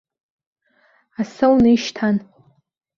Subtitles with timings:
[1.19, 2.15] Асы ауны ишьҭан.